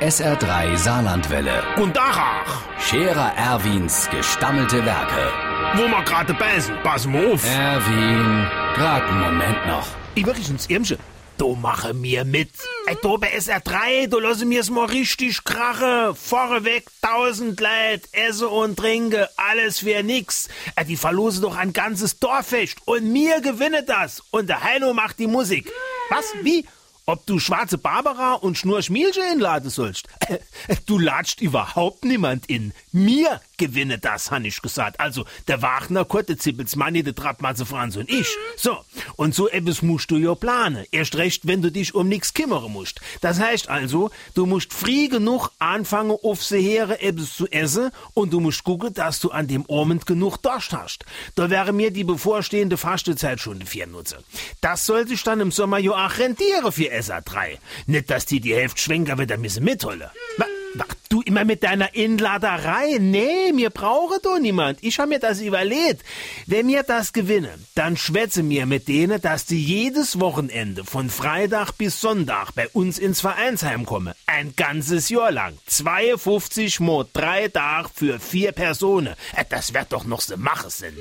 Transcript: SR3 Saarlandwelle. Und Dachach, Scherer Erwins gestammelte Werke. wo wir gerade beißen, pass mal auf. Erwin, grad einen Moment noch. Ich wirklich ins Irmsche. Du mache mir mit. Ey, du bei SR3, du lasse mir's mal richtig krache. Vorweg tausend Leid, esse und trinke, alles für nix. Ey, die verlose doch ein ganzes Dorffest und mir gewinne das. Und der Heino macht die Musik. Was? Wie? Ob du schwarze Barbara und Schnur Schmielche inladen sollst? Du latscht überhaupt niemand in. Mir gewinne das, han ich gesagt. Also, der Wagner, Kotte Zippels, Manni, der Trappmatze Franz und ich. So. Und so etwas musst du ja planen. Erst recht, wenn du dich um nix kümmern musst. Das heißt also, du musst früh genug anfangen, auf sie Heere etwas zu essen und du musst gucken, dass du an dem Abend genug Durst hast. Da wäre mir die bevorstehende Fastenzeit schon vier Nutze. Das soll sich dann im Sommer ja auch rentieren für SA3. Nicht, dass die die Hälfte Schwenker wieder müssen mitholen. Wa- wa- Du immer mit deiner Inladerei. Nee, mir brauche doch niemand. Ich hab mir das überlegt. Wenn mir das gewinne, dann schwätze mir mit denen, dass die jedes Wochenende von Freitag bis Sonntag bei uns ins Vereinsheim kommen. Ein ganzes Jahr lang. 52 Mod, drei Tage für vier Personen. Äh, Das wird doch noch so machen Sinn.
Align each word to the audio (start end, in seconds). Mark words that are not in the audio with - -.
SR3 0.00 0.76
Saarlandwelle. 0.76 1.62
Und 1.76 1.96
Dachach, 1.96 2.62
Scherer 2.78 3.32
Erwins 3.36 4.08
gestammelte 4.10 4.84
Werke. 4.84 5.32
wo 5.74 5.88
wir 5.88 6.02
gerade 6.04 6.34
beißen, 6.34 6.76
pass 6.82 7.06
mal 7.06 7.32
auf. 7.32 7.42
Erwin, 7.44 8.46
grad 8.74 9.02
einen 9.04 9.20
Moment 9.20 9.66
noch. 9.66 9.86
Ich 10.14 10.26
wirklich 10.26 10.50
ins 10.50 10.68
Irmsche. 10.68 10.98
Du 11.38 11.54
mache 11.54 11.94
mir 11.94 12.24
mit. 12.24 12.50
Ey, 12.86 12.96
du 13.02 13.16
bei 13.18 13.34
SR3, 13.36 14.08
du 14.08 14.20
lasse 14.20 14.44
mir's 14.44 14.70
mal 14.70 14.86
richtig 14.86 15.44
krache. 15.44 16.14
Vorweg 16.14 16.86
tausend 17.02 17.58
Leid, 17.60 18.02
esse 18.12 18.48
und 18.48 18.76
trinke, 18.76 19.28
alles 19.36 19.80
für 19.80 20.02
nix. 20.02 20.48
Ey, 20.76 20.84
die 20.84 20.96
verlose 20.96 21.40
doch 21.40 21.56
ein 21.56 21.72
ganzes 21.72 22.18
Dorffest 22.18 22.76
und 22.84 23.12
mir 23.12 23.40
gewinne 23.40 23.82
das. 23.82 24.22
Und 24.30 24.48
der 24.48 24.62
Heino 24.62 24.92
macht 24.94 25.18
die 25.18 25.26
Musik. 25.26 25.70
Was? 26.10 26.24
Wie? 26.42 26.66
Ob 27.08 27.24
du 27.24 27.38
schwarze 27.38 27.78
Barbara 27.78 28.32
und 28.32 28.58
Schnur 28.58 28.82
Schmielche 28.82 29.20
inladen 29.32 29.70
sollst? 29.70 30.08
Du 30.86 30.98
latscht 30.98 31.40
überhaupt 31.40 32.04
niemand 32.04 32.46
in. 32.46 32.72
Mir 32.90 33.40
gewinne 33.58 33.98
das, 33.98 34.32
han 34.32 34.44
ich 34.44 34.60
gesagt. 34.60 34.98
Also, 34.98 35.24
der 35.46 35.62
Wagner, 35.62 36.04
Kotte 36.04 36.36
Zippels, 36.36 36.74
Manni, 36.74 37.04
der 37.04 37.14
Trappmatze 37.14 37.64
Franz 37.64 37.94
und 37.94 38.10
ich. 38.10 38.26
So. 38.56 38.76
Und 39.14 39.36
so 39.36 39.48
etwas 39.48 39.82
musst 39.82 40.10
du 40.10 40.16
ja 40.16 40.34
planen. 40.34 40.84
Erst 40.90 41.14
recht, 41.16 41.46
wenn 41.46 41.62
du 41.62 41.70
dich 41.70 41.94
um 41.94 42.08
nix 42.08 42.34
kümmern 42.34 42.72
musst. 42.72 43.00
Das 43.20 43.38
heißt 43.38 43.68
also, 43.68 44.10
du 44.34 44.44
musst 44.44 44.72
früh 44.72 45.08
genug 45.08 45.50
anfangen, 45.60 46.16
auf 46.24 46.42
sie 46.42 46.60
Heere 46.60 47.00
etwas 47.00 47.36
zu 47.36 47.46
essen 47.46 47.92
und 48.14 48.32
du 48.32 48.40
musst 48.40 48.64
gucken, 48.64 48.92
dass 48.94 49.20
du 49.20 49.30
an 49.30 49.46
dem 49.46 49.64
Abend 49.70 50.06
genug 50.06 50.38
Durst 50.38 50.72
hast. 50.72 51.04
Da 51.36 51.50
wäre 51.50 51.72
mir 51.72 51.92
die 51.92 52.04
bevorstehende 52.04 52.76
Fastenzeit 52.76 53.38
schon 53.38 53.62
vier 53.62 53.86
Nutze. 53.86 54.18
Das 54.60 54.86
soll 54.86 55.06
sich 55.06 55.22
dann 55.22 55.38
im 55.38 55.52
Sommer 55.52 55.78
ja 55.78 55.92
auch 55.92 56.18
rentieren 56.18 56.72
für 56.72 56.95
SA3. 56.98 57.58
Nicht, 57.86 58.10
dass 58.10 58.26
die 58.26 58.40
die 58.40 58.54
Hälfte 58.54 58.80
Schwenker 58.80 59.18
wieder 59.18 59.36
müssen 59.36 59.64
mitholen. 59.64 60.08
Wa- 60.38 60.46
wa- 60.74 60.84
Du 61.08 61.22
immer 61.22 61.44
mit 61.44 61.62
deiner 61.62 61.94
Inladerei. 61.94 62.96
Nee, 62.98 63.52
mir 63.54 63.70
brauche 63.70 64.18
doch 64.20 64.40
niemand. 64.40 64.78
Ich 64.82 64.98
hab 64.98 65.08
mir 65.08 65.20
das 65.20 65.40
überlegt. 65.40 66.02
Wenn 66.46 66.66
mir 66.66 66.82
das 66.82 67.12
gewinne, 67.12 67.54
dann 67.76 67.96
schwätze 67.96 68.42
mir 68.42 68.66
mit 68.66 68.88
denen, 68.88 69.20
dass 69.22 69.46
die 69.46 69.62
jedes 69.64 70.18
Wochenende 70.20 70.84
von 70.84 71.08
Freitag 71.08 71.70
bis 71.78 72.00
Sonntag 72.00 72.50
bei 72.56 72.66
uns 72.70 72.98
ins 72.98 73.20
Vereinsheim 73.20 73.86
kommen. 73.86 74.14
Ein 74.26 74.54
ganzes 74.56 75.08
Jahr 75.08 75.30
lang. 75.30 75.56
52 75.66 76.80
Mod, 76.80 77.10
drei 77.12 77.46
Tage 77.48 77.88
für 77.94 78.18
vier 78.18 78.50
Personen. 78.50 79.14
Äh, 79.36 79.44
Das 79.48 79.72
wird 79.74 79.92
doch 79.92 80.04
noch 80.06 80.20
so 80.20 80.36
machen 80.36 80.70
Sinn. 80.70 80.96